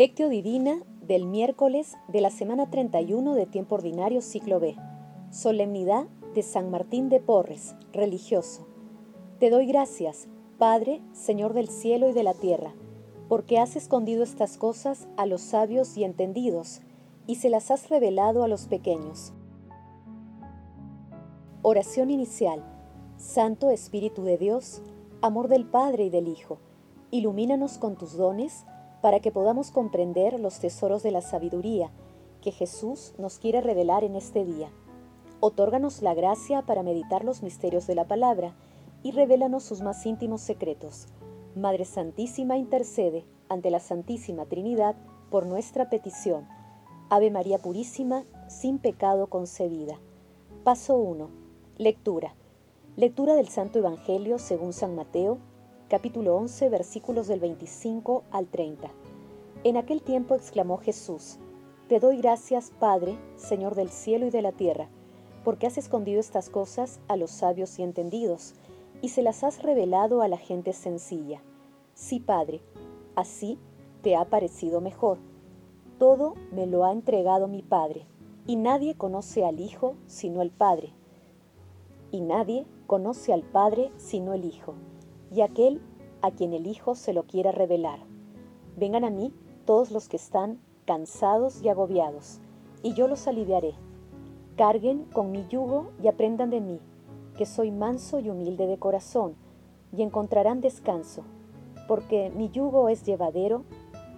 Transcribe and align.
Lectio 0.00 0.30
Divina 0.30 0.82
del 1.02 1.26
miércoles 1.26 1.98
de 2.08 2.22
la 2.22 2.30
semana 2.30 2.70
31 2.70 3.34
de 3.34 3.44
tiempo 3.44 3.74
ordinario 3.74 4.22
ciclo 4.22 4.58
B. 4.58 4.74
Solemnidad 5.30 6.06
de 6.34 6.42
San 6.42 6.70
Martín 6.70 7.10
de 7.10 7.20
Porres, 7.20 7.74
religioso. 7.92 8.66
Te 9.40 9.50
doy 9.50 9.66
gracias, 9.66 10.26
Padre, 10.56 11.02
Señor 11.12 11.52
del 11.52 11.68
cielo 11.68 12.08
y 12.08 12.14
de 12.14 12.22
la 12.22 12.32
tierra, 12.32 12.72
porque 13.28 13.58
has 13.58 13.76
escondido 13.76 14.22
estas 14.22 14.56
cosas 14.56 15.06
a 15.18 15.26
los 15.26 15.42
sabios 15.42 15.94
y 15.98 16.04
entendidos, 16.04 16.80
y 17.26 17.34
se 17.34 17.50
las 17.50 17.70
has 17.70 17.90
revelado 17.90 18.42
a 18.42 18.48
los 18.48 18.68
pequeños. 18.68 19.34
Oración 21.60 22.08
inicial. 22.08 22.64
Santo 23.18 23.68
Espíritu 23.68 24.22
de 24.22 24.38
Dios, 24.38 24.80
amor 25.20 25.48
del 25.48 25.66
Padre 25.66 26.04
y 26.04 26.08
del 26.08 26.26
Hijo, 26.26 26.58
ilumínanos 27.10 27.76
con 27.76 27.96
tus 27.96 28.16
dones, 28.16 28.64
para 29.00 29.20
que 29.20 29.30
podamos 29.30 29.70
comprender 29.70 30.38
los 30.38 30.60
tesoros 30.60 31.02
de 31.02 31.10
la 31.10 31.20
sabiduría 31.22 31.90
que 32.40 32.52
Jesús 32.52 33.12
nos 33.18 33.38
quiere 33.38 33.60
revelar 33.60 34.04
en 34.04 34.16
este 34.16 34.44
día. 34.44 34.70
Otórganos 35.40 36.02
la 36.02 36.14
gracia 36.14 36.62
para 36.62 36.82
meditar 36.82 37.24
los 37.24 37.42
misterios 37.42 37.86
de 37.86 37.94
la 37.94 38.06
palabra 38.06 38.54
y 39.02 39.12
revélanos 39.12 39.64
sus 39.64 39.80
más 39.80 40.04
íntimos 40.04 40.40
secretos. 40.40 41.06
Madre 41.54 41.84
Santísima 41.84 42.56
intercede 42.58 43.24
ante 43.48 43.70
la 43.70 43.80
Santísima 43.80 44.46
Trinidad 44.46 44.96
por 45.30 45.46
nuestra 45.46 45.88
petición. 45.88 46.46
Ave 47.08 47.30
María 47.30 47.58
Purísima, 47.58 48.24
sin 48.48 48.78
pecado 48.78 49.28
concebida. 49.28 49.98
Paso 50.62 50.96
1. 50.96 51.28
Lectura. 51.78 52.34
Lectura 52.96 53.34
del 53.34 53.48
Santo 53.48 53.78
Evangelio 53.78 54.38
según 54.38 54.72
San 54.72 54.94
Mateo, 54.94 55.38
capítulo 55.88 56.36
11, 56.36 56.68
versículos 56.68 57.26
del 57.26 57.40
25 57.40 58.24
al 58.30 58.46
30. 58.46 58.90
En 59.62 59.76
aquel 59.76 60.02
tiempo 60.02 60.34
exclamó 60.34 60.78
Jesús, 60.78 61.38
Te 61.88 62.00
doy 62.00 62.16
gracias, 62.18 62.72
Padre, 62.78 63.18
Señor 63.36 63.74
del 63.74 63.90
cielo 63.90 64.26
y 64.26 64.30
de 64.30 64.42
la 64.42 64.52
tierra, 64.52 64.88
porque 65.44 65.66
has 65.66 65.76
escondido 65.76 66.20
estas 66.20 66.48
cosas 66.48 67.00
a 67.08 67.16
los 67.16 67.30
sabios 67.30 67.78
y 67.78 67.82
entendidos, 67.82 68.54
y 69.02 69.10
se 69.10 69.22
las 69.22 69.44
has 69.44 69.62
revelado 69.62 70.22
a 70.22 70.28
la 70.28 70.38
gente 70.38 70.72
sencilla. 70.72 71.42
Sí, 71.94 72.20
Padre, 72.20 72.62
así 73.16 73.58
te 74.02 74.16
ha 74.16 74.24
parecido 74.24 74.80
mejor. 74.80 75.18
Todo 75.98 76.34
me 76.52 76.66
lo 76.66 76.84
ha 76.84 76.92
entregado 76.92 77.46
mi 77.46 77.62
Padre, 77.62 78.06
y 78.46 78.56
nadie 78.56 78.94
conoce 78.94 79.44
al 79.44 79.60
Hijo 79.60 79.96
sino 80.06 80.40
el 80.40 80.50
Padre, 80.50 80.94
y 82.10 82.22
nadie 82.22 82.66
conoce 82.86 83.32
al 83.32 83.42
Padre 83.42 83.92
sino 83.98 84.32
el 84.32 84.44
Hijo 84.44 84.74
y 85.32 85.42
aquel 85.42 85.80
a 86.22 86.30
quien 86.30 86.52
el 86.52 86.66
Hijo 86.66 86.94
se 86.94 87.12
lo 87.12 87.24
quiera 87.24 87.52
revelar. 87.52 88.00
Vengan 88.76 89.04
a 89.04 89.10
mí 89.10 89.32
todos 89.70 89.92
los 89.92 90.08
que 90.08 90.16
están 90.16 90.58
cansados 90.84 91.62
y 91.62 91.68
agobiados, 91.68 92.40
y 92.82 92.92
yo 92.94 93.06
los 93.06 93.28
aliviaré. 93.28 93.74
Carguen 94.56 95.04
con 95.04 95.30
mi 95.30 95.46
yugo 95.46 95.92
y 96.02 96.08
aprendan 96.08 96.50
de 96.50 96.60
mí, 96.60 96.80
que 97.38 97.46
soy 97.46 97.70
manso 97.70 98.18
y 98.18 98.30
humilde 98.30 98.66
de 98.66 98.80
corazón, 98.80 99.36
y 99.96 100.02
encontrarán 100.02 100.60
descanso, 100.60 101.22
porque 101.86 102.32
mi 102.34 102.50
yugo 102.50 102.88
es 102.88 103.04
llevadero 103.04 103.62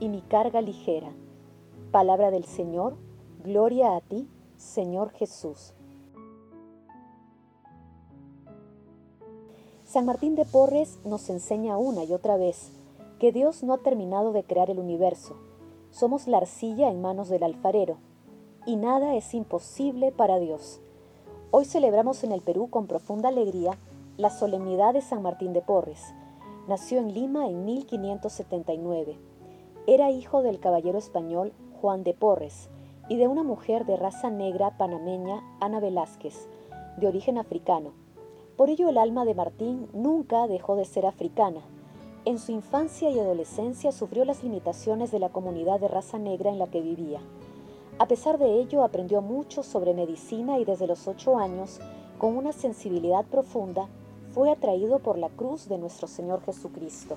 y 0.00 0.08
mi 0.08 0.22
carga 0.22 0.62
ligera. 0.62 1.12
Palabra 1.90 2.30
del 2.30 2.46
Señor, 2.46 2.96
gloria 3.44 3.94
a 3.94 4.00
ti, 4.00 4.26
Señor 4.56 5.10
Jesús. 5.10 5.74
San 9.84 10.06
Martín 10.06 10.34
de 10.34 10.46
Porres 10.46 10.98
nos 11.04 11.28
enseña 11.28 11.76
una 11.76 12.04
y 12.04 12.14
otra 12.14 12.38
vez 12.38 12.72
que 13.22 13.30
Dios 13.30 13.62
no 13.62 13.72
ha 13.72 13.78
terminado 13.78 14.32
de 14.32 14.42
crear 14.42 14.68
el 14.68 14.80
universo. 14.80 15.36
Somos 15.90 16.26
la 16.26 16.38
arcilla 16.38 16.90
en 16.90 17.00
manos 17.00 17.28
del 17.28 17.44
alfarero, 17.44 17.98
y 18.66 18.74
nada 18.74 19.14
es 19.14 19.32
imposible 19.32 20.10
para 20.10 20.40
Dios. 20.40 20.80
Hoy 21.52 21.64
celebramos 21.64 22.24
en 22.24 22.32
el 22.32 22.40
Perú 22.40 22.68
con 22.68 22.88
profunda 22.88 23.28
alegría 23.28 23.78
la 24.16 24.28
solemnidad 24.28 24.92
de 24.92 25.02
San 25.02 25.22
Martín 25.22 25.52
de 25.52 25.62
Porres. 25.62 26.12
Nació 26.66 26.98
en 26.98 27.14
Lima 27.14 27.46
en 27.46 27.64
1579. 27.64 29.16
Era 29.86 30.10
hijo 30.10 30.42
del 30.42 30.58
caballero 30.58 30.98
español 30.98 31.52
Juan 31.80 32.02
de 32.02 32.14
Porres 32.14 32.70
y 33.08 33.18
de 33.18 33.28
una 33.28 33.44
mujer 33.44 33.86
de 33.86 33.96
raza 33.96 34.30
negra 34.30 34.76
panameña, 34.76 35.44
Ana 35.60 35.78
Velázquez, 35.78 36.48
de 36.96 37.06
origen 37.06 37.38
africano 37.38 37.92
por 38.56 38.68
ello 38.68 38.88
el 38.88 38.98
alma 38.98 39.24
de 39.24 39.34
Martín 39.34 39.88
nunca 39.94 40.46
dejó 40.46 40.76
de 40.76 40.84
ser 40.84 41.06
africana. 41.06 41.62
En 42.24 42.38
su 42.38 42.52
infancia 42.52 43.10
y 43.10 43.18
adolescencia 43.18 43.90
sufrió 43.90 44.24
las 44.24 44.44
limitaciones 44.44 45.10
de 45.10 45.18
la 45.18 45.30
comunidad 45.30 45.80
de 45.80 45.88
raza 45.88 46.18
negra 46.18 46.50
en 46.50 46.60
la 46.60 46.68
que 46.68 46.80
vivía. 46.80 47.20
A 47.98 48.06
pesar 48.06 48.38
de 48.38 48.60
ello, 48.60 48.84
aprendió 48.84 49.22
mucho 49.22 49.64
sobre 49.64 49.92
medicina 49.92 50.60
y 50.60 50.64
desde 50.64 50.86
los 50.86 51.08
ocho 51.08 51.36
años, 51.36 51.80
con 52.18 52.36
una 52.36 52.52
sensibilidad 52.52 53.24
profunda, 53.24 53.88
fue 54.30 54.52
atraído 54.52 55.00
por 55.00 55.18
la 55.18 55.30
cruz 55.30 55.68
de 55.68 55.78
nuestro 55.78 56.06
Señor 56.06 56.42
Jesucristo. 56.44 57.16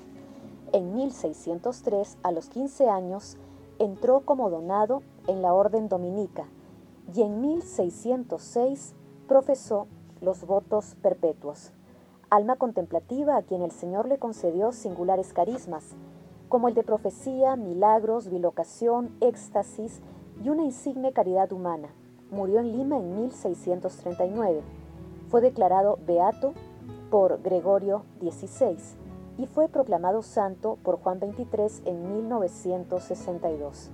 En 0.72 0.92
1603, 0.96 2.18
a 2.24 2.32
los 2.32 2.48
15 2.48 2.88
años, 2.88 3.36
entró 3.78 4.22
como 4.22 4.50
donado 4.50 5.02
en 5.28 5.40
la 5.40 5.54
Orden 5.54 5.88
Dominica 5.88 6.48
y 7.14 7.22
en 7.22 7.40
1606 7.40 8.94
profesó 9.28 9.86
los 10.20 10.44
votos 10.44 10.96
perpetuos. 11.00 11.70
Alma 12.36 12.56
contemplativa 12.56 13.38
a 13.38 13.42
quien 13.42 13.62
el 13.62 13.70
Señor 13.70 14.06
le 14.08 14.18
concedió 14.18 14.70
singulares 14.70 15.32
carismas, 15.32 15.96
como 16.50 16.68
el 16.68 16.74
de 16.74 16.82
profecía, 16.82 17.56
milagros, 17.56 18.28
bilocación, 18.28 19.16
éxtasis 19.22 20.02
y 20.44 20.50
una 20.50 20.62
insigne 20.62 21.14
caridad 21.14 21.50
humana. 21.50 21.88
Murió 22.30 22.60
en 22.60 22.72
Lima 22.72 22.98
en 22.98 23.16
1639. 23.16 24.60
Fue 25.30 25.40
declarado 25.40 25.98
beato 26.06 26.52
por 27.10 27.40
Gregorio 27.40 28.02
XVI 28.20 28.76
y 29.38 29.46
fue 29.46 29.70
proclamado 29.70 30.20
santo 30.20 30.76
por 30.82 31.00
Juan 31.00 31.18
XXIII 31.18 31.88
en 31.88 32.12
1962. 32.26 33.90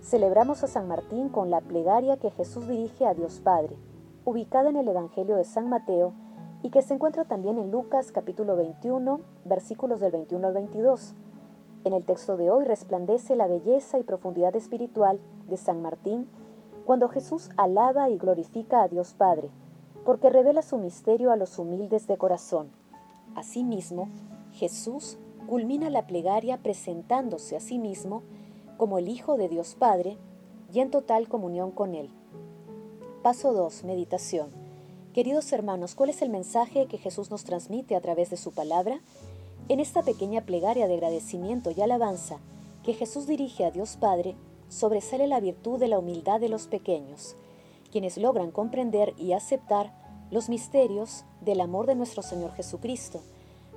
Celebramos 0.00 0.64
a 0.64 0.66
San 0.66 0.88
Martín 0.88 1.28
con 1.28 1.48
la 1.48 1.60
plegaria 1.60 2.16
que 2.16 2.32
Jesús 2.32 2.66
dirige 2.66 3.06
a 3.06 3.14
Dios 3.14 3.38
Padre 3.38 3.76
ubicada 4.24 4.70
en 4.70 4.76
el 4.76 4.88
Evangelio 4.88 5.36
de 5.36 5.44
San 5.44 5.68
Mateo 5.68 6.12
y 6.62 6.70
que 6.70 6.82
se 6.82 6.94
encuentra 6.94 7.24
también 7.24 7.58
en 7.58 7.70
Lucas 7.70 8.12
capítulo 8.12 8.56
21, 8.56 9.20
versículos 9.44 10.00
del 10.00 10.12
21 10.12 10.46
al 10.46 10.54
22. 10.54 11.14
En 11.84 11.92
el 11.92 12.04
texto 12.04 12.36
de 12.36 12.50
hoy 12.50 12.64
resplandece 12.64 13.34
la 13.34 13.48
belleza 13.48 13.98
y 13.98 14.04
profundidad 14.04 14.54
espiritual 14.54 15.18
de 15.48 15.56
San 15.56 15.82
Martín 15.82 16.28
cuando 16.84 17.08
Jesús 17.08 17.50
alaba 17.56 18.10
y 18.10 18.18
glorifica 18.18 18.82
a 18.82 18.88
Dios 18.88 19.14
Padre, 19.14 19.50
porque 20.04 20.30
revela 20.30 20.62
su 20.62 20.78
misterio 20.78 21.32
a 21.32 21.36
los 21.36 21.58
humildes 21.58 22.06
de 22.06 22.16
corazón. 22.16 22.70
Asimismo, 23.34 24.08
Jesús 24.52 25.18
culmina 25.48 25.90
la 25.90 26.06
plegaria 26.06 26.58
presentándose 26.58 27.56
a 27.56 27.60
sí 27.60 27.78
mismo 27.78 28.22
como 28.76 28.98
el 28.98 29.08
Hijo 29.08 29.36
de 29.36 29.48
Dios 29.48 29.74
Padre 29.74 30.18
y 30.72 30.80
en 30.80 30.90
total 30.90 31.28
comunión 31.28 31.72
con 31.72 31.94
Él. 31.94 32.10
Paso 33.22 33.52
2. 33.52 33.84
Meditación. 33.84 34.61
Queridos 35.12 35.52
hermanos, 35.52 35.94
¿cuál 35.94 36.08
es 36.08 36.22
el 36.22 36.30
mensaje 36.30 36.86
que 36.86 36.96
Jesús 36.96 37.30
nos 37.30 37.44
transmite 37.44 37.96
a 37.96 38.00
través 38.00 38.30
de 38.30 38.38
su 38.38 38.52
palabra? 38.52 39.02
En 39.68 39.78
esta 39.78 40.02
pequeña 40.02 40.46
plegaria 40.46 40.88
de 40.88 40.94
agradecimiento 40.94 41.70
y 41.70 41.82
alabanza 41.82 42.38
que 42.82 42.94
Jesús 42.94 43.26
dirige 43.26 43.66
a 43.66 43.70
Dios 43.70 43.98
Padre, 43.98 44.36
sobresale 44.70 45.26
la 45.26 45.38
virtud 45.38 45.78
de 45.78 45.88
la 45.88 45.98
humildad 45.98 46.40
de 46.40 46.48
los 46.48 46.66
pequeños, 46.66 47.36
quienes 47.90 48.16
logran 48.16 48.50
comprender 48.50 49.12
y 49.18 49.34
aceptar 49.34 49.92
los 50.30 50.48
misterios 50.48 51.26
del 51.42 51.60
amor 51.60 51.84
de 51.84 51.94
nuestro 51.94 52.22
Señor 52.22 52.54
Jesucristo, 52.54 53.20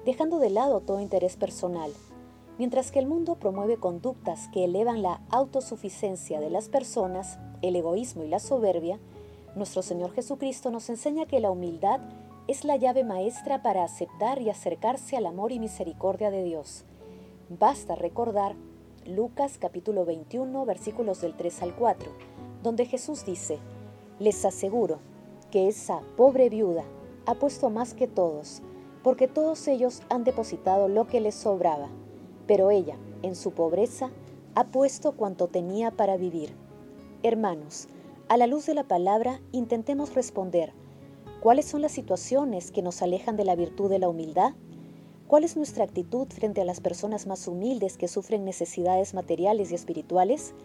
dejando 0.05 0.39
de 0.39 0.51
lado 0.51 0.79
todo 0.79 1.01
interés 1.01 1.35
personal. 1.35 1.91
Mientras 2.57 2.91
que 2.91 2.99
el 2.99 3.07
mundo 3.07 3.35
promueve 3.35 3.75
conductas 3.75 4.47
que 4.53 4.63
elevan 4.63 5.01
la 5.01 5.19
autosuficiencia 5.31 6.39
de 6.39 6.49
las 6.49 6.69
personas, 6.69 7.39
el 7.61 7.75
egoísmo 7.75 8.23
y 8.23 8.29
la 8.29 8.39
soberbia, 8.39 8.99
nuestro 9.55 9.81
Señor 9.81 10.11
Jesucristo 10.13 10.69
nos 10.69 10.89
enseña 10.89 11.25
que 11.25 11.39
la 11.39 11.49
humildad 11.49 12.01
es 12.47 12.65
la 12.65 12.75
llave 12.75 13.03
maestra 13.03 13.61
para 13.61 13.83
aceptar 13.83 14.41
y 14.41 14.49
acercarse 14.49 15.15
al 15.15 15.25
amor 15.25 15.51
y 15.51 15.59
misericordia 15.59 16.29
de 16.29 16.43
Dios. 16.43 16.83
Basta 17.49 17.95
recordar 17.95 18.55
Lucas 19.05 19.57
capítulo 19.57 20.03
21 20.03 20.65
versículos 20.65 21.21
del 21.21 21.35
3 21.35 21.61
al 21.63 21.75
4, 21.75 22.11
donde 22.63 22.85
Jesús 22.85 23.25
dice, 23.25 23.57
les 24.19 24.43
aseguro 24.43 24.99
que 25.51 25.67
esa 25.67 26.01
pobre 26.17 26.49
viuda 26.49 26.83
ha 27.25 27.35
puesto 27.35 27.69
más 27.69 27.93
que 27.93 28.07
todos, 28.07 28.61
porque 29.03 29.27
todos 29.27 29.67
ellos 29.67 30.01
han 30.09 30.23
depositado 30.23 30.87
lo 30.87 31.07
que 31.07 31.21
les 31.21 31.35
sobraba, 31.35 31.87
pero 32.45 32.71
ella, 32.71 32.97
en 33.21 33.35
su 33.35 33.51
pobreza, 33.51 34.09
ha 34.53 34.65
puesto 34.65 35.13
cuanto 35.13 35.47
tenía 35.47 35.91
para 35.91 36.17
vivir. 36.17 36.53
Hermanos, 37.23 37.87
a 38.27 38.37
la 38.37 38.47
luz 38.47 38.65
de 38.65 38.73
la 38.73 38.87
palabra, 38.87 39.39
intentemos 39.51 40.15
responder, 40.15 40.73
¿cuáles 41.41 41.65
son 41.65 41.83
las 41.83 41.91
situaciones 41.91 42.71
que 42.71 42.81
nos 42.81 43.03
alejan 43.03 43.35
de 43.35 43.45
la 43.45 43.55
virtud 43.55 43.89
de 43.89 43.99
la 43.99 44.09
humildad? 44.09 44.53
¿Cuál 45.27 45.43
es 45.43 45.55
nuestra 45.55 45.83
actitud 45.83 46.27
frente 46.29 46.61
a 46.61 46.65
las 46.65 46.81
personas 46.81 47.27
más 47.27 47.47
humildes 47.47 47.97
que 47.97 48.07
sufren 48.07 48.43
necesidades 48.43 49.13
materiales 49.13 49.71
y 49.71 49.75
espirituales? 49.75 50.55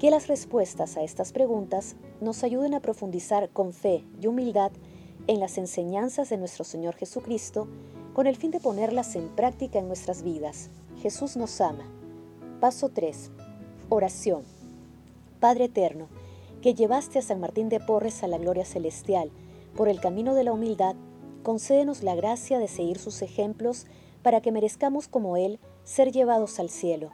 Que 0.00 0.10
las 0.10 0.26
respuestas 0.26 0.96
a 0.96 1.02
estas 1.02 1.32
preguntas 1.32 1.94
nos 2.20 2.42
ayuden 2.42 2.74
a 2.74 2.80
profundizar 2.80 3.50
con 3.50 3.72
fe 3.72 4.04
y 4.20 4.26
humildad 4.26 4.72
en 5.28 5.38
las 5.38 5.58
enseñanzas 5.58 6.28
de 6.28 6.38
nuestro 6.38 6.64
Señor 6.64 6.96
Jesucristo 6.96 7.68
con 8.14 8.26
el 8.26 8.34
fin 8.34 8.50
de 8.50 8.60
ponerlas 8.60 9.14
en 9.14 9.28
práctica 9.28 9.78
en 9.78 9.86
nuestras 9.86 10.22
vidas. 10.22 10.70
Jesús 11.02 11.36
nos 11.36 11.60
ama. 11.60 11.88
Paso 12.60 12.88
3. 12.88 13.30
Oración. 13.90 14.42
Padre 15.38 15.66
Eterno, 15.66 16.08
que 16.66 16.74
llevaste 16.74 17.20
a 17.20 17.22
San 17.22 17.38
Martín 17.38 17.68
de 17.68 17.78
Porres 17.78 18.24
a 18.24 18.26
la 18.26 18.38
gloria 18.38 18.64
celestial 18.64 19.30
por 19.76 19.88
el 19.88 20.00
camino 20.00 20.34
de 20.34 20.42
la 20.42 20.52
humildad, 20.52 20.96
concédenos 21.44 22.02
la 22.02 22.16
gracia 22.16 22.58
de 22.58 22.66
seguir 22.66 22.98
sus 22.98 23.22
ejemplos 23.22 23.86
para 24.24 24.40
que 24.40 24.50
merezcamos 24.50 25.06
como 25.06 25.36
Él 25.36 25.60
ser 25.84 26.10
llevados 26.10 26.58
al 26.58 26.68
cielo. 26.68 27.12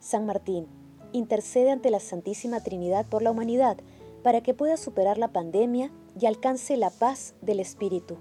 San 0.00 0.26
Martín, 0.26 0.66
intercede 1.12 1.70
ante 1.70 1.90
la 1.90 2.00
Santísima 2.00 2.60
Trinidad 2.60 3.06
por 3.06 3.22
la 3.22 3.30
humanidad 3.30 3.76
para 4.24 4.40
que 4.40 4.52
pueda 4.52 4.76
superar 4.76 5.16
la 5.16 5.28
pandemia 5.28 5.92
y 6.20 6.26
alcance 6.26 6.76
la 6.76 6.90
paz 6.90 7.36
del 7.40 7.60
Espíritu. 7.60 8.16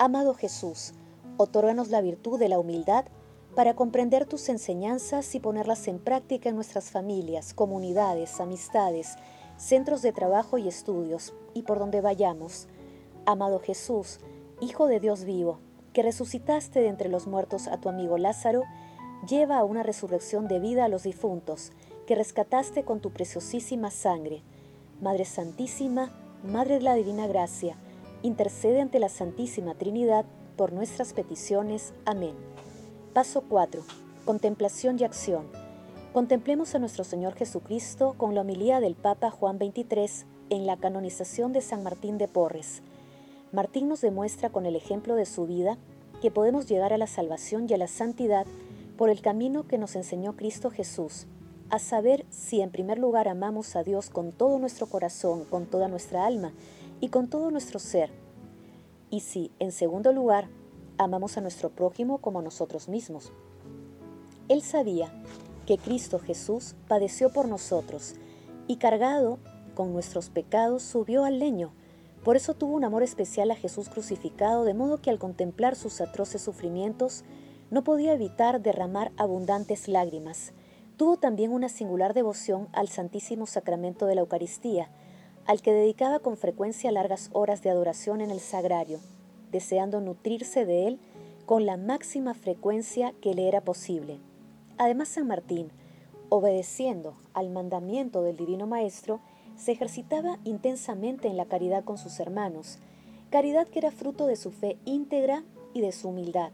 Amado 0.00 0.34
Jesús, 0.34 0.94
otórganos 1.36 1.90
la 1.90 2.00
virtud 2.00 2.40
de 2.40 2.48
la 2.48 2.58
humildad 2.58 3.04
para 3.54 3.76
comprender 3.76 4.26
tus 4.26 4.48
enseñanzas 4.48 5.32
y 5.36 5.38
ponerlas 5.38 5.86
en 5.86 6.00
práctica 6.00 6.48
en 6.48 6.56
nuestras 6.56 6.90
familias, 6.90 7.54
comunidades, 7.54 8.40
amistades, 8.40 9.14
centros 9.58 10.00
de 10.00 10.12
trabajo 10.12 10.56
y 10.56 10.68
estudios, 10.68 11.34
y 11.52 11.62
por 11.62 11.78
donde 11.78 12.00
vayamos. 12.00 12.68
Amado 13.26 13.58
Jesús, 13.58 14.20
Hijo 14.60 14.86
de 14.86 14.98
Dios 14.98 15.24
vivo, 15.24 15.60
que 15.92 16.02
resucitaste 16.02 16.80
de 16.80 16.88
entre 16.88 17.08
los 17.08 17.26
muertos 17.26 17.68
a 17.68 17.78
tu 17.78 17.88
amigo 17.88 18.18
Lázaro, 18.18 18.62
lleva 19.28 19.58
a 19.58 19.64
una 19.64 19.82
resurrección 19.82 20.48
de 20.48 20.58
vida 20.58 20.84
a 20.84 20.88
los 20.88 21.04
difuntos, 21.04 21.72
que 22.06 22.14
rescataste 22.14 22.84
con 22.84 23.00
tu 23.00 23.10
preciosísima 23.10 23.90
sangre. 23.90 24.42
Madre 25.00 25.24
Santísima, 25.24 26.12
Madre 26.42 26.74
de 26.74 26.80
la 26.80 26.94
Divina 26.94 27.26
Gracia, 27.26 27.76
intercede 28.22 28.80
ante 28.80 28.98
la 28.98 29.08
Santísima 29.08 29.74
Trinidad 29.74 30.24
por 30.56 30.72
nuestras 30.72 31.12
peticiones. 31.12 31.94
Amén. 32.04 32.34
Paso 33.12 33.42
4. 33.48 33.82
Contemplación 34.24 34.98
y 34.98 35.04
acción. 35.04 35.67
Contemplemos 36.18 36.74
a 36.74 36.80
nuestro 36.80 37.04
Señor 37.04 37.34
Jesucristo 37.36 38.16
con 38.16 38.34
la 38.34 38.40
homilía 38.40 38.80
del 38.80 38.96
Papa 38.96 39.30
Juan 39.30 39.56
XXIII 39.56 40.26
en 40.50 40.66
la 40.66 40.76
canonización 40.76 41.52
de 41.52 41.60
San 41.60 41.84
Martín 41.84 42.18
de 42.18 42.26
Porres. 42.26 42.82
Martín 43.52 43.88
nos 43.88 44.00
demuestra 44.00 44.50
con 44.50 44.66
el 44.66 44.74
ejemplo 44.74 45.14
de 45.14 45.26
su 45.26 45.46
vida 45.46 45.78
que 46.20 46.32
podemos 46.32 46.66
llegar 46.66 46.92
a 46.92 46.98
la 46.98 47.06
salvación 47.06 47.68
y 47.70 47.74
a 47.74 47.76
la 47.76 47.86
santidad 47.86 48.48
por 48.96 49.10
el 49.10 49.20
camino 49.20 49.68
que 49.68 49.78
nos 49.78 49.94
enseñó 49.94 50.34
Cristo 50.34 50.70
Jesús, 50.70 51.28
a 51.70 51.78
saber 51.78 52.26
si 52.30 52.62
en 52.62 52.72
primer 52.72 52.98
lugar 52.98 53.28
amamos 53.28 53.76
a 53.76 53.84
Dios 53.84 54.10
con 54.10 54.32
todo 54.32 54.58
nuestro 54.58 54.86
corazón, 54.88 55.44
con 55.44 55.66
toda 55.66 55.86
nuestra 55.86 56.26
alma 56.26 56.52
y 56.98 57.10
con 57.10 57.30
todo 57.30 57.52
nuestro 57.52 57.78
ser, 57.78 58.10
y 59.08 59.20
si 59.20 59.52
en 59.60 59.70
segundo 59.70 60.12
lugar 60.12 60.48
amamos 60.98 61.38
a 61.38 61.42
nuestro 61.42 61.70
prójimo 61.70 62.18
como 62.18 62.40
a 62.40 62.42
nosotros 62.42 62.88
mismos. 62.88 63.32
Él 64.48 64.62
sabía 64.62 65.12
que 65.68 65.78
Cristo 65.78 66.18
Jesús 66.18 66.74
padeció 66.88 67.30
por 67.30 67.46
nosotros 67.46 68.16
y 68.66 68.78
cargado 68.78 69.38
con 69.76 69.92
nuestros 69.92 70.30
pecados 70.30 70.82
subió 70.82 71.24
al 71.24 71.38
leño 71.38 71.72
por 72.24 72.36
eso 72.36 72.54
tuvo 72.54 72.74
un 72.74 72.84
amor 72.84 73.02
especial 73.02 73.50
a 73.50 73.56
Jesús 73.56 73.88
crucificado, 73.88 74.64
de 74.64 74.74
modo 74.74 75.00
que 75.00 75.10
al 75.10 75.18
contemplar 75.18 75.76
sus 75.76 76.00
atroces 76.00 76.42
sufrimientos, 76.42 77.24
no 77.70 77.84
podía 77.84 78.12
evitar 78.12 78.60
derramar 78.60 79.12
abundantes 79.16 79.88
lágrimas. 79.88 80.52
Tuvo 80.96 81.16
también 81.16 81.52
una 81.52 81.68
singular 81.68 82.14
devoción 82.14 82.68
al 82.72 82.88
Santísimo 82.88 83.46
Sacramento 83.46 84.06
de 84.06 84.16
la 84.16 84.22
Eucaristía, 84.22 84.90
al 85.46 85.62
que 85.62 85.72
dedicaba 85.72 86.18
con 86.18 86.36
frecuencia 86.36 86.92
largas 86.92 87.30
horas 87.32 87.62
de 87.62 87.70
adoración 87.70 88.20
en 88.20 88.30
el 88.30 88.40
sagrario, 88.40 88.98
deseando 89.50 90.00
nutrirse 90.00 90.66
de 90.66 90.88
él 90.88 91.00
con 91.46 91.64
la 91.64 91.76
máxima 91.76 92.34
frecuencia 92.34 93.14
que 93.22 93.32
le 93.32 93.48
era 93.48 93.62
posible. 93.62 94.18
Además, 94.78 95.08
San 95.08 95.26
Martín, 95.26 95.70
obedeciendo 96.28 97.16
al 97.34 97.50
mandamiento 97.50 98.22
del 98.22 98.36
Divino 98.36 98.66
Maestro, 98.66 99.20
se 99.56 99.72
ejercitaba 99.72 100.38
intensamente 100.44 101.26
en 101.26 101.36
la 101.36 101.46
caridad 101.46 101.84
con 101.84 101.98
sus 101.98 102.20
hermanos, 102.20 102.78
caridad 103.30 103.66
que 103.66 103.80
era 103.80 103.90
fruto 103.90 104.26
de 104.26 104.36
su 104.36 104.52
fe 104.52 104.78
íntegra 104.84 105.42
y 105.74 105.80
de 105.80 105.90
su 105.90 106.08
humildad. 106.10 106.52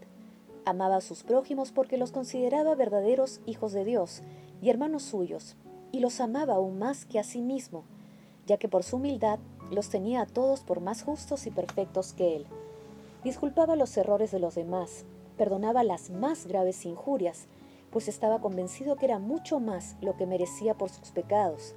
Amaba 0.65 0.97
a 0.97 1.01
sus 1.01 1.23
prójimos 1.23 1.71
porque 1.71 1.97
los 1.97 2.11
consideraba 2.11 2.73
verdaderos 2.73 3.41
hijos 3.45 3.73
de 3.73 3.85
Dios 3.85 4.23
y 4.61 4.71
hermanos 4.71 5.03
suyos, 5.03 5.55
y 5.91 5.99
los 5.99 6.19
amaba 6.19 6.55
aún 6.55 6.79
más 6.79 7.05
que 7.05 7.19
a 7.19 7.23
sí 7.23 7.41
mismo, 7.41 7.83
ya 8.47 8.57
que 8.57 8.67
por 8.67 8.83
su 8.83 8.95
humildad 8.95 9.39
los 9.71 9.89
tenía 9.89 10.21
a 10.21 10.25
todos 10.25 10.61
por 10.61 10.81
más 10.81 11.03
justos 11.03 11.45
y 11.45 11.51
perfectos 11.51 12.13
que 12.13 12.35
él. 12.35 12.47
Disculpaba 13.23 13.75
los 13.75 13.95
errores 13.97 14.31
de 14.31 14.39
los 14.39 14.55
demás, 14.55 15.05
perdonaba 15.37 15.83
las 15.83 16.09
más 16.09 16.47
graves 16.47 16.85
injurias, 16.85 17.47
pues 17.95 18.09
estaba 18.09 18.41
convencido 18.41 18.97
que 18.97 19.05
era 19.05 19.19
mucho 19.19 19.61
más 19.61 19.95
lo 20.01 20.17
que 20.17 20.25
merecía 20.25 20.73
por 20.73 20.89
sus 20.89 21.11
pecados, 21.11 21.75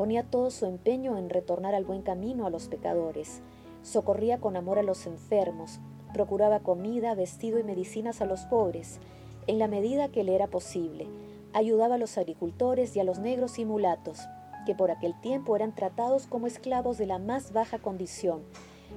Ponía 0.00 0.22
todo 0.22 0.50
su 0.50 0.64
empeño 0.64 1.18
en 1.18 1.28
retornar 1.28 1.74
al 1.74 1.84
buen 1.84 2.00
camino 2.00 2.46
a 2.46 2.50
los 2.50 2.68
pecadores. 2.68 3.42
Socorría 3.82 4.38
con 4.40 4.56
amor 4.56 4.78
a 4.78 4.82
los 4.82 5.04
enfermos. 5.04 5.78
Procuraba 6.14 6.60
comida, 6.60 7.14
vestido 7.14 7.58
y 7.58 7.64
medicinas 7.64 8.22
a 8.22 8.24
los 8.24 8.46
pobres, 8.46 8.98
en 9.46 9.58
la 9.58 9.68
medida 9.68 10.08
que 10.08 10.24
le 10.24 10.34
era 10.34 10.46
posible. 10.46 11.06
Ayudaba 11.52 11.96
a 11.96 11.98
los 11.98 12.16
agricultores 12.16 12.96
y 12.96 13.00
a 13.00 13.04
los 13.04 13.18
negros 13.18 13.58
y 13.58 13.66
mulatos, 13.66 14.20
que 14.64 14.74
por 14.74 14.90
aquel 14.90 15.20
tiempo 15.20 15.54
eran 15.54 15.74
tratados 15.74 16.26
como 16.26 16.46
esclavos 16.46 16.96
de 16.96 17.04
la 17.04 17.18
más 17.18 17.52
baja 17.52 17.76
condición, 17.76 18.40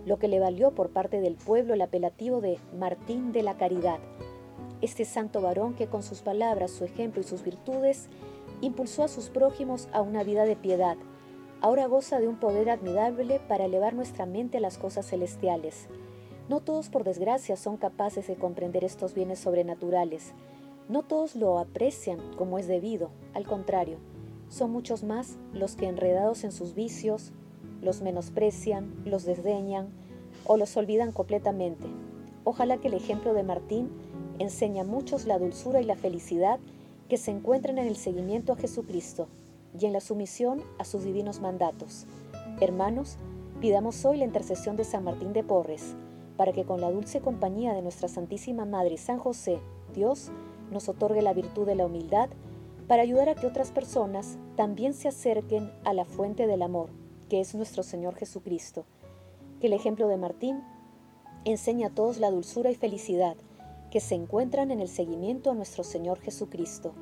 lo 0.05 0.19
que 0.19 0.29
le 0.29 0.39
valió 0.39 0.71
por 0.71 0.91
parte 0.91 1.19
del 1.19 1.35
pueblo 1.35 1.73
el 1.73 1.81
apelativo 1.81 2.39
de 2.39 2.59
Martín 2.79 3.33
de 3.33 3.43
la 3.43 3.57
Caridad. 3.57 3.99
Este 4.83 5.05
santo 5.05 5.39
varón 5.39 5.75
que 5.75 5.87
con 5.87 6.03
sus 6.03 6.19
palabras, 6.19 6.69
su 6.69 6.83
ejemplo 6.83 7.21
y 7.21 7.23
sus 7.23 7.41
virtudes 7.41 8.09
impulsó 8.59 9.03
a 9.03 9.07
sus 9.07 9.29
prójimos 9.29 9.87
a 9.93 10.01
una 10.01 10.25
vida 10.25 10.43
de 10.43 10.57
piedad. 10.57 10.97
Ahora 11.61 11.87
goza 11.87 12.19
de 12.19 12.27
un 12.27 12.37
poder 12.37 12.69
admirable 12.69 13.39
para 13.47 13.63
elevar 13.63 13.93
nuestra 13.93 14.25
mente 14.25 14.57
a 14.57 14.59
las 14.59 14.77
cosas 14.77 15.07
celestiales. 15.07 15.87
No 16.49 16.59
todos, 16.59 16.89
por 16.89 17.05
desgracia, 17.05 17.55
son 17.55 17.77
capaces 17.77 18.27
de 18.27 18.35
comprender 18.35 18.83
estos 18.83 19.13
bienes 19.13 19.39
sobrenaturales. 19.39 20.33
No 20.89 21.01
todos 21.01 21.37
lo 21.37 21.59
aprecian 21.59 22.19
como 22.35 22.59
es 22.59 22.67
debido, 22.67 23.09
al 23.33 23.47
contrario, 23.47 23.99
son 24.49 24.71
muchos 24.71 25.05
más 25.05 25.37
los 25.53 25.77
que 25.77 25.87
enredados 25.87 26.43
en 26.43 26.51
sus 26.51 26.75
vicios, 26.75 27.31
los 27.81 28.01
menosprecian, 28.01 28.93
los 29.05 29.23
desdeñan 29.23 29.87
o 30.43 30.57
los 30.57 30.75
olvidan 30.75 31.13
completamente. 31.13 31.87
Ojalá 32.43 32.79
que 32.79 32.89
el 32.89 32.95
ejemplo 32.95 33.33
de 33.33 33.43
Martín 33.43 33.89
enseñe 34.39 34.79
a 34.79 34.83
muchos 34.83 35.25
la 35.25 35.39
dulzura 35.39 35.81
y 35.81 35.85
la 35.85 35.95
felicidad 35.95 36.59
que 37.09 37.17
se 37.17 37.31
encuentran 37.31 37.77
en 37.77 37.87
el 37.87 37.95
seguimiento 37.95 38.53
a 38.53 38.55
Jesucristo 38.55 39.27
y 39.79 39.85
en 39.85 39.93
la 39.93 40.01
sumisión 40.01 40.61
a 40.79 40.85
sus 40.85 41.03
divinos 41.03 41.41
mandatos. 41.41 42.05
Hermanos, 42.61 43.17
pidamos 43.59 44.05
hoy 44.05 44.17
la 44.17 44.25
intercesión 44.25 44.75
de 44.75 44.83
San 44.83 45.03
Martín 45.03 45.33
de 45.33 45.43
Porres, 45.43 45.95
para 46.37 46.51
que 46.53 46.63
con 46.63 46.81
la 46.81 46.91
dulce 46.91 47.21
compañía 47.21 47.73
de 47.73 47.81
nuestra 47.81 48.07
Santísima 48.07 48.65
Madre 48.65 48.97
San 48.97 49.19
José, 49.19 49.59
Dios, 49.93 50.31
nos 50.71 50.89
otorgue 50.89 51.21
la 51.21 51.33
virtud 51.33 51.65
de 51.65 51.75
la 51.75 51.85
humildad 51.85 52.29
para 52.87 53.03
ayudar 53.03 53.29
a 53.29 53.35
que 53.35 53.47
otras 53.47 53.71
personas 53.71 54.37
también 54.55 54.93
se 54.93 55.07
acerquen 55.07 55.71
a 55.83 55.93
la 55.93 56.05
fuente 56.05 56.47
del 56.47 56.61
amor, 56.61 56.89
que 57.29 57.39
es 57.39 57.55
nuestro 57.55 57.83
Señor 57.83 58.15
Jesucristo. 58.15 58.85
Que 59.61 59.67
el 59.67 59.73
ejemplo 59.73 60.07
de 60.07 60.17
Martín 60.17 60.61
enseñe 61.45 61.85
a 61.85 61.89
todos 61.89 62.17
la 62.19 62.31
dulzura 62.31 62.71
y 62.71 62.75
felicidad 62.75 63.35
que 63.93 63.99
se 63.99 64.15
encuentran 64.15 64.71
en 64.71 64.79
el 64.79 64.89
seguimiento 64.89 65.51
a 65.51 65.53
nuestro 65.53 65.83
Señor 65.83 66.19
Jesucristo. 66.19 66.95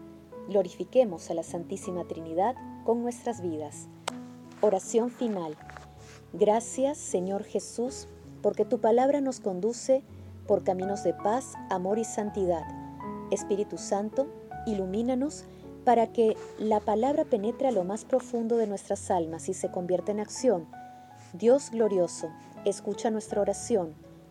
Glorifiquemos 0.49 1.29
a 1.29 1.33
la 1.33 1.41
Santísima 1.41 2.03
Trinidad 2.03 2.53
con 2.83 3.01
nuestras 3.01 3.39
vidas. 3.39 3.87
Oración 4.59 5.09
final. 5.09 5.55
Gracias, 6.33 6.97
Señor 6.97 7.45
Jesús, 7.45 8.09
porque 8.41 8.65
tu 8.65 8.81
palabra 8.81 9.21
nos 9.21 9.39
conduce 9.39 10.03
por 10.47 10.65
caminos 10.65 11.05
de 11.05 11.13
paz, 11.13 11.53
amor 11.69 11.97
y 11.97 12.03
santidad. 12.03 12.65
Espíritu 13.31 13.77
Santo, 13.77 14.27
ilumínanos 14.65 15.45
para 15.85 16.07
que 16.07 16.35
la 16.59 16.81
palabra 16.81 17.23
penetre 17.23 17.69
a 17.69 17.71
lo 17.71 17.85
más 17.85 18.03
profundo 18.03 18.57
de 18.57 18.67
nuestras 18.67 19.09
almas 19.11 19.47
y 19.47 19.53
se 19.53 19.71
convierta 19.71 20.11
en 20.11 20.19
acción. 20.19 20.67
Dios 21.31 21.71
glorioso, 21.71 22.31
escucha 22.65 23.11
nuestra 23.11 23.39
oración 23.39 24.10